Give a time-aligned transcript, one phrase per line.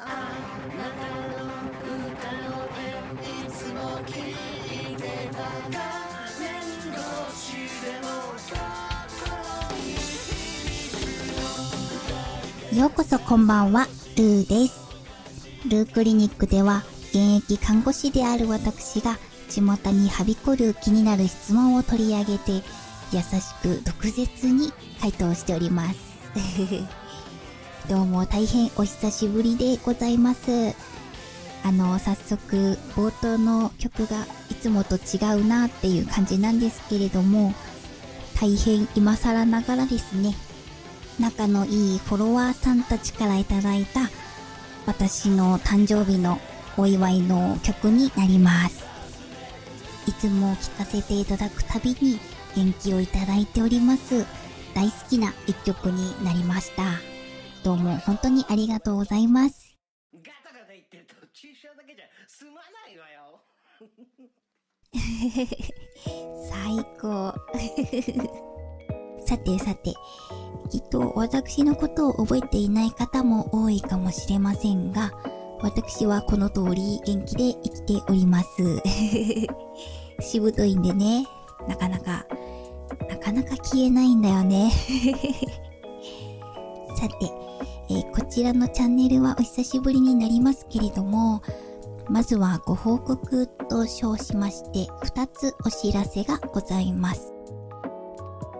[0.00, 1.10] あなた
[1.42, 1.58] の
[2.06, 2.70] 歌を
[3.20, 5.02] いつも聞いて
[5.32, 5.42] た
[6.38, 6.62] 面
[6.94, 7.02] 倒
[7.34, 7.42] し
[7.82, 7.98] で
[12.76, 14.78] もようこそこんばんは、ルーです。
[15.68, 19.18] ルークリニックでは、現役看護師である私が、
[19.48, 22.52] 巷にはびこる気になる質問を取り上げて、
[23.10, 25.98] 優しく毒舌に回答しております。
[27.88, 30.74] どうも大変お久しぶりでございます。
[31.64, 37.54] あの、早速、冒頭の曲がいつもと違うなっていう感じなんですけれども、
[38.38, 40.34] 大変今更ながらですね、
[41.18, 44.10] 仲のいいフォロワーさんたちからいただいた
[44.84, 46.38] 私の誕生日の
[46.76, 48.84] お祝いの曲になります。
[50.06, 52.20] いつも聴かせていただくたびに
[52.54, 54.26] 元気をいただいております。
[54.74, 57.17] 大好きな一曲になりました。
[57.64, 59.76] どうも本当にありがとうございます。
[60.14, 63.40] ガタガタ言ってると注射だけじゃ済まないわよ
[66.50, 67.34] 最高。
[69.26, 69.94] さてさて、
[70.70, 75.12] きっと私のことを覚えていない方も多いかもしれませんが、
[75.60, 78.82] 私はこの通り元気で生きております。
[80.22, 81.26] しぶといんでね、
[81.66, 82.24] なかなか、
[83.08, 84.70] なかなか消えないんだよね。
[86.96, 87.47] さて、
[87.90, 91.42] えーこちらのチャンネルはお久しぶりになりますけれども、
[92.10, 97.32] まずはご報告と称しまして、2つお知らせがございます。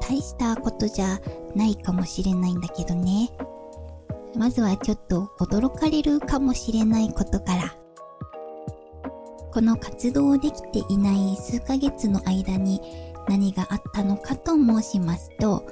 [0.00, 1.20] 大したことじゃ
[1.54, 3.30] ないかもしれないんだけどね。
[4.34, 7.76] まずはちょっと驚かれるかもしれないことから。
[9.52, 12.80] この活動できていない数ヶ月の間に
[13.28, 15.66] 何があったのかと申しますと、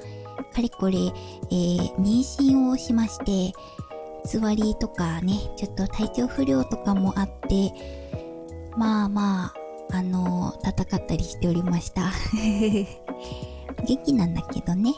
[0.59, 3.57] かれこれ、えー妊娠をしまして、
[4.25, 7.73] つわりとかね、ちょっと体調不良とかもあって、
[8.77, 9.55] まあまあ、
[9.91, 12.11] あの戦ったりしておりました。
[13.87, 14.93] 元気なんだけどね。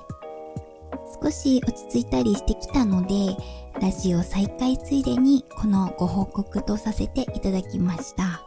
[1.22, 3.36] 少し落ち着いたりしてきたので、
[3.80, 8.42] ラジオ再開ついでにこのご報告とさせていただきました。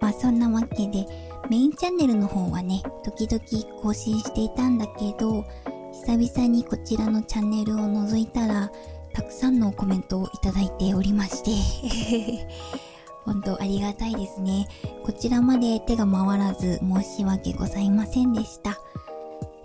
[0.00, 1.06] まあそんなわけで、
[1.50, 5.44] メインチャンネルの方はね、時々更新していたんだけど、
[5.92, 8.72] 久々にこちらのチャンネルを覗いたら、
[9.12, 12.48] たくさんのコメントをいただいておりまして、
[13.24, 14.66] 本当ありがたいですね。
[15.04, 18.80] こちらまで手が回らず申し訳ございませんでした。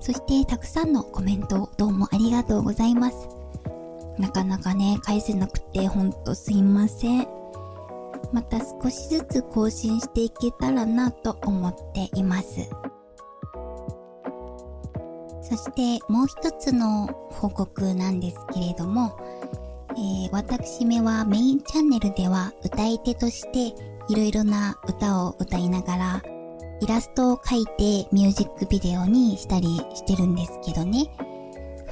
[0.01, 3.15] そしてたくさんのコメントどうもありがとうございます。
[4.19, 7.27] なかなかね、返せなくてほんとすいません。
[8.33, 12.69] また少しずつ更新していけたらなと思っています。
[15.49, 19.17] そしてもう一つの報告なんですけれども、
[19.91, 23.73] えー私めはメインチャンネルでは歌い手として
[24.09, 26.21] いろいろな歌を歌いながら
[26.81, 31.05] イラストを描いてミュージックビデオにしたりしてるんですけどね。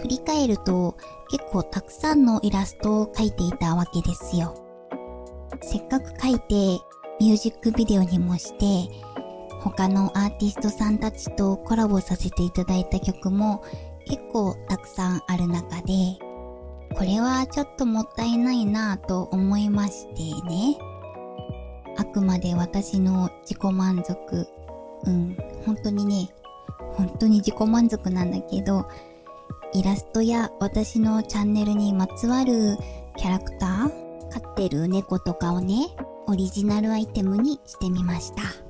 [0.01, 0.97] 振り返ると
[1.31, 4.53] 結構たくさんのイラストを描いていたわけですよ。
[5.61, 6.83] せっかく描いて
[7.19, 8.93] ミュージックビデオにもして
[9.65, 13.63] 他のアーティストさんたちとコラボさせていただいた曲も
[14.05, 15.93] 結構たくさんある中で
[16.93, 20.77] これはちょっともったいないなぁと思いましてね。
[21.97, 24.47] あくまで私の自己満足。
[25.05, 26.29] うん、本当にね、
[26.93, 28.87] 本当に自己満足なんだけど、
[29.73, 32.77] イラストや私のチャンネルにまつわる
[33.17, 35.89] キャラクター飼ってる猫とかをね、
[36.27, 38.64] オリジナルアイテムにしてみました。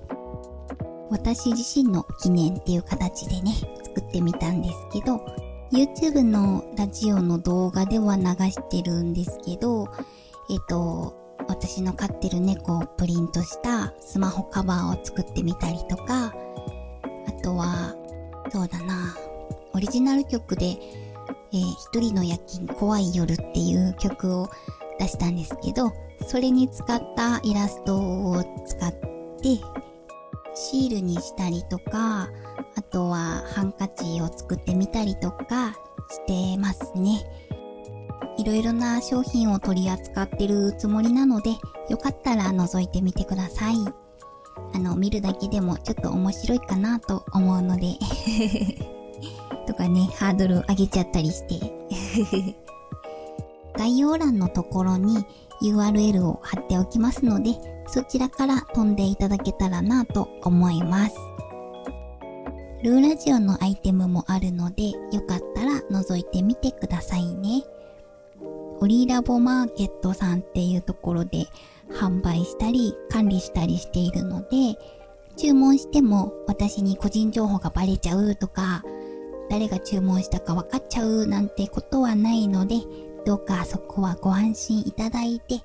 [1.15, 3.53] 私自身の記念っていう形でね、
[3.85, 5.25] 作ってみたんですけど、
[5.71, 9.87] YouTube のラジオの動画では流してるんですけど、
[10.49, 11.15] えっと、
[11.47, 16.33] 私の飼ってる猫をプリントしたスマホカバーを作ってみたりとか、
[17.27, 17.95] あとは、
[18.51, 19.15] そうだな、
[19.73, 20.75] オリジナル曲で、えー
[21.53, 24.49] 一人の夜勤怖い夜っていう曲を
[24.99, 25.93] 出したんですけど、
[26.27, 29.74] それに使ったイラストを使って、
[30.75, 32.27] シールにしたりとか、
[32.75, 35.71] あとはハンカチを作ってみたりとか
[36.09, 37.23] してますね。
[38.37, 41.51] いろいろな商品を取り扱ってるつもりなので、
[41.89, 43.75] よかったら覗いてみてください。
[44.73, 47.93] あの、見るだけでもちょっと面白いかなと思うので。
[49.67, 52.57] とかね、ハードル上げちゃったりして。
[53.79, 55.25] 概要欄のところに
[55.61, 61.15] URL を貼っておきますので、そちらから飛んでいただけたらなと思います。
[62.83, 67.63] ルーラジオのアイテムもあるので、よかったら覗いてみてくださいね。
[68.79, 71.47] オリーラボマーケットさんっていうところで
[71.89, 74.77] 販売したり管理したりしているので、
[75.37, 78.83] 注文しても私に個人情報がバレちゃうとか、
[79.49, 82.75] 誰が注文したか分かっちゃうなんてことはないので、
[83.25, 85.61] どうかそこはご安心いただいて、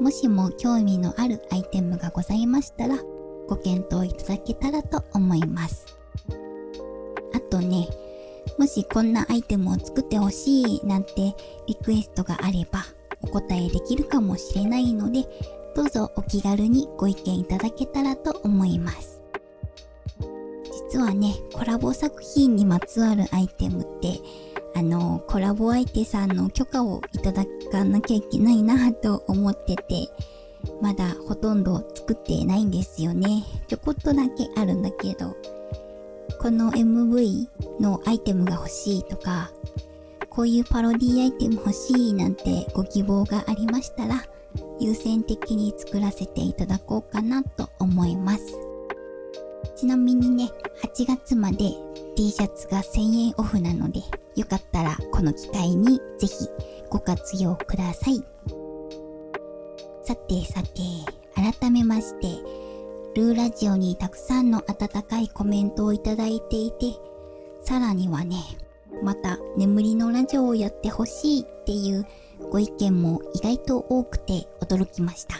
[0.00, 2.96] もしも興味のあるアイテムがございましたら、
[3.46, 5.84] ご検討いただけたらと思います。
[7.34, 7.86] あとね、
[8.58, 11.34] もしこんなアイテムを作ってほしいなんて
[11.66, 12.84] リクエストがあれば
[13.22, 15.26] お答えできるかもしれないので、
[15.76, 19.22] どうぞお気軽にご意見いただけたらと思います。
[20.92, 24.18] 実はね、コラボ作品にまつわるアイテムって、
[24.74, 30.08] あの、コラボ相手さんの許可をいただかなきゃいけないなと思ってて、
[30.80, 33.44] まだほとんど作ってないんですよね。
[33.68, 35.36] ちょこっとだけあるんだけど、
[36.40, 37.48] この MV
[37.80, 39.50] のアイテムが欲しいとか、
[40.28, 44.24] こういうパロディアイテム欲しいなんてご希望がありましたら、
[44.78, 48.58] 優先的に作らせていただこうかなと思います。
[49.76, 50.50] ちなみにね、
[50.82, 51.72] 8月まで
[52.16, 54.00] T シャツが1000円オフなので、
[54.36, 56.48] よかったらこの機会にぜひ
[56.88, 58.22] ご活用ください。
[60.02, 60.80] さてさて、
[61.34, 62.26] 改めまして、
[63.14, 66.94] ルーラジオにたくさんの温かいコメントをいただいていて、
[67.62, 68.36] さらにはね、
[69.02, 72.06] また眠りのラジオをやってほしいっていう
[72.50, 75.36] ご意見も意外と多くて驚きました。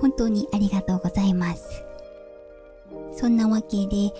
[0.00, 1.85] 本当にありがとうございます。
[3.16, 4.12] そんなわけで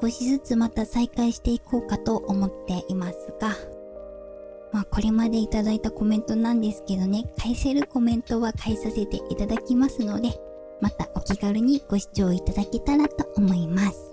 [0.00, 3.56] 少しずつまた再開していこうかと思っていますが、
[4.72, 10.30] まあこれまでいただいたコメントなんですけどね、返せるコメントは返させていただきますので、
[10.80, 14.12] またお気軽にご視聴いただけたらと思います。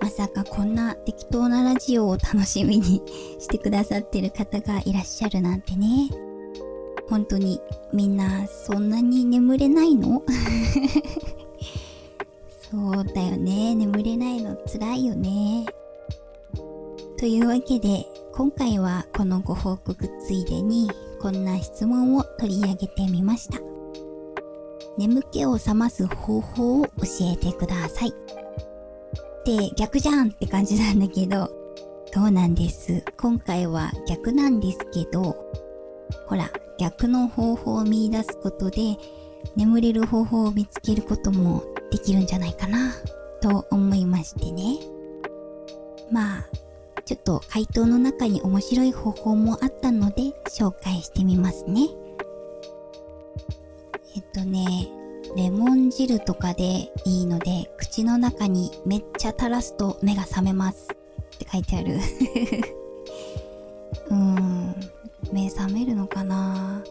[0.00, 3.02] まさかこんな適当なラジオを楽しみに
[3.38, 6.08] してくださってる方がいらっしゃるなんてね。
[7.08, 7.60] 本当に
[7.92, 10.22] みんなそんなに眠れないの？
[12.72, 13.74] そうだよね。
[13.74, 15.66] 眠れないの辛いよね。
[17.18, 20.90] というわけで、今回はこのご報告ついでに、
[21.20, 23.58] こんな質問を取り上げてみました。
[24.96, 26.92] 眠気を覚ます方法を教
[27.32, 28.08] えてください。
[28.08, 28.12] っ
[29.44, 31.50] て逆じゃんって感じなんだけど、
[32.14, 33.04] そうなんです？
[33.18, 35.36] 今回は逆なんですけど、
[36.26, 38.96] ほら、逆の方法を見出すことで、
[39.56, 42.94] 眠れる方法を見つけることもできるんじゃないかな、
[43.42, 44.78] と思いましてね。
[46.10, 46.48] まあ、
[47.04, 51.88] ちょっと回答の中に面白い方法もあったので紹介してみますね。
[54.16, 54.88] えっとね、
[55.36, 60.96] レモン汁とかでいいので、口の中にめっちゃ垂らすと目が覚めますっ
[61.38, 61.98] て書いてある。
[64.08, 64.74] うーん、
[65.30, 66.82] 目覚めるのかな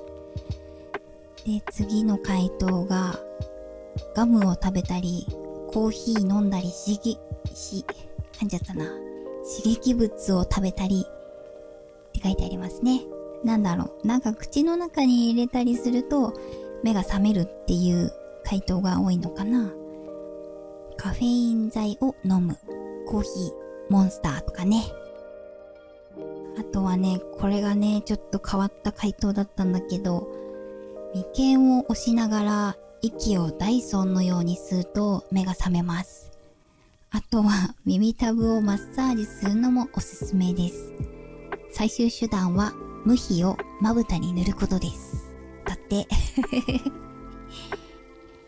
[1.45, 3.19] で、次の回答が、
[4.13, 5.25] ガムを食べたり、
[5.73, 7.17] コーヒー飲んだりしぎ、
[7.53, 7.85] し、
[8.33, 8.85] 噛んじゃったな。
[8.85, 13.01] 刺激物を食べたりって書いてありますね。
[13.43, 14.07] なんだろう。
[14.07, 16.33] なんか口の中に入れたりすると
[16.83, 18.11] 目が覚めるっていう
[18.43, 19.71] 回答が多いのかな。
[20.97, 22.57] カフェイン剤を飲む。
[23.07, 23.31] コーヒー、
[23.89, 24.83] モンスターとかね。
[26.59, 30.27] あとはね、これがね、ちょっと変わった回答だったんだけど、
[31.35, 36.31] 眉間を押しながら息をダイソンのように吸うと目が覚めます。
[37.09, 40.93] あとは耳たぶをマッサージするのもおすすめです。
[41.71, 45.31] 最終手段は無比をまぶたに塗ることです。
[45.65, 46.07] だって。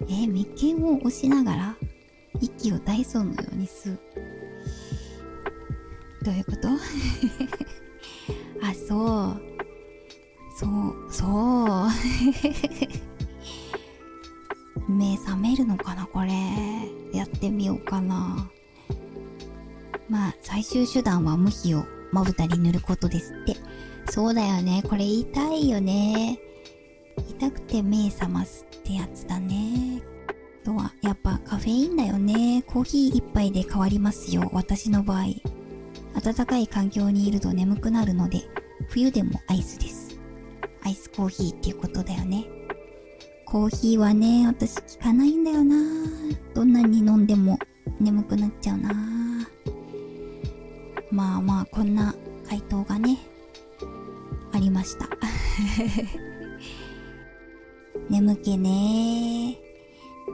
[0.08, 0.46] え、眉
[0.78, 1.76] 間を押しながら
[2.40, 4.00] 息をダイソンのように吸う。
[6.24, 6.68] どういうこと？
[8.66, 9.42] あ、そう。
[10.56, 11.28] そう、そう。
[14.94, 16.32] 目覚めるのかなこれ。
[17.14, 18.50] やってみようかな。
[20.10, 23.56] まあ、最終手段は無比をまぶたに塗ることですって。
[24.12, 24.84] そうだよね。
[24.88, 26.40] これ痛いよね。
[27.30, 30.02] 痛くて目覚ますってやつだね。
[30.64, 32.64] あとは、やっぱカフェインだよね。
[32.68, 34.50] コーヒー一杯で変わりますよ。
[34.54, 35.26] 私の場合。
[36.22, 38.42] 暖かい環境にいると眠くなるので、
[38.90, 40.18] 冬でもアイスです。
[40.84, 42.46] アイスコーヒーっていうことだよね。
[43.54, 45.76] コーヒーはね、私効かないんだよな。
[46.56, 47.60] どんなに飲んでも
[48.00, 48.92] 眠くなっちゃうな。
[51.12, 52.16] まあまあ、こんな
[52.50, 53.20] 回答がね、
[54.54, 55.08] ありました。
[58.10, 59.56] 眠気ね。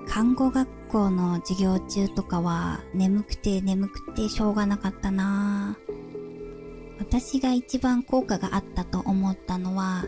[0.07, 5.77] 看護学校の授業中とかは眠くて眠くてしょうがなかったな。
[6.99, 10.05] 私が一番効果があったと思ったのは、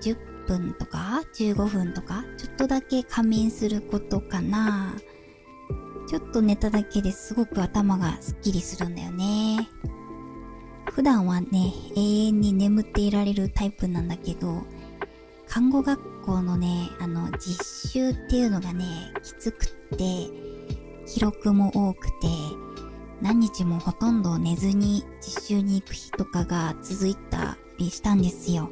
[0.00, 4.94] 10分とか15分とか、ちょっとだけ仮眠することかな。
[6.08, 9.68] ちょっと寝ただけですごく頭がスッキリするんだよね。
[10.92, 14.64] 普段はね、永遠に眠っていられるタイプなんだけど、
[15.46, 18.84] 看護学校のね、あの、実習っていうのがね、
[19.22, 19.96] きつくって、
[21.06, 22.12] 記録も多くて、
[23.22, 28.70] 何日もほとんど寝ずに実習に行く日とかが続いたりしたんですよ。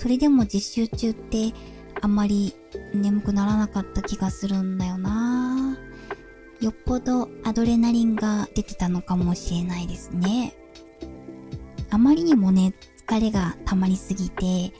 [0.00, 1.52] それでも実習中って
[2.00, 2.54] あんまり
[2.94, 5.76] 眠くならなかった気がするんだよな。
[6.58, 10.56] よっぽどアドレナリンが出てたのかもしれないですね。
[11.90, 12.72] あまりにもね、
[13.06, 14.72] 疲れが溜まりすぎて、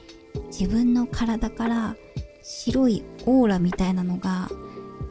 [0.47, 1.95] 自分の体から
[2.41, 4.49] 白いオーラみたいなのが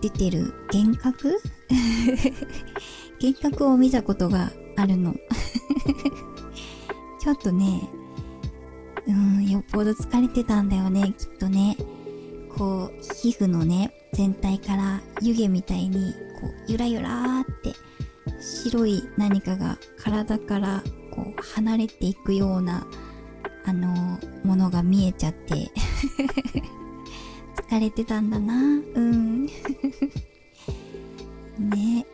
[0.00, 1.40] 出てる幻覚？
[3.23, 5.14] 幻覚を見たことがあるの。
[7.23, 7.88] ちょっとね、
[9.11, 11.76] うん、よっぽど疲れてたんだよね、きっとね。
[12.57, 17.75] こう、皮膚のね、全体から湯気みたいに、こう、ゆらゆらーって、
[18.40, 22.87] 白い何かが体からこう離れていくような
[23.64, 25.71] あのものが見えちゃって。
[27.69, 29.47] 疲れてたんだなうん。
[31.59, 32.07] ね。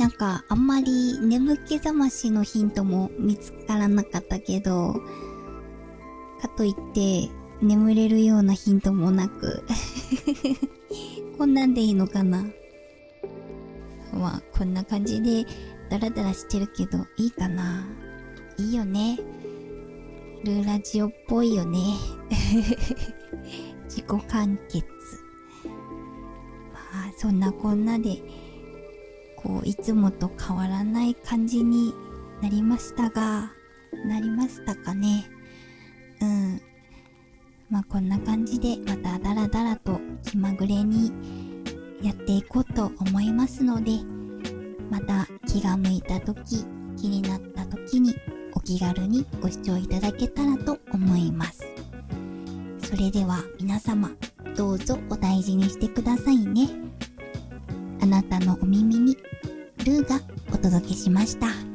[0.00, 4.94] なんかあんまり眠気覚ましのヒントも見つからなかったけど
[6.40, 7.28] かといって
[7.60, 9.62] 眠れるようなヒントもなく
[11.36, 12.46] こんなんでいいのかな？
[14.14, 15.44] まあこんな感じで
[15.90, 17.86] ダラダラしてるけど、いいかな？
[18.56, 19.18] いいよね。
[20.44, 21.78] ルーラジオっぽいよね。
[23.84, 24.86] 自己完結。
[26.72, 28.22] まあ、そんなこんなで、
[29.42, 31.94] こう、いつもと変わらない感じに
[32.42, 33.50] なりましたが、
[34.04, 35.26] なりましたかね。
[36.20, 36.60] うん。
[37.70, 41.12] まあ、こんな感じで、またダラダラと気まぐれに
[42.02, 43.92] やっていこうと思いますので、
[44.90, 46.64] また気が向いた時、
[46.96, 48.14] 気になった時に
[48.54, 51.62] お気軽にご視聴いただけたらと思います。
[52.82, 54.10] それでは皆様、
[54.56, 56.89] どうぞお大事にしてくださいね。
[58.02, 59.16] あなたのお耳に、
[59.84, 60.20] ルーが
[60.52, 61.69] お届けしました。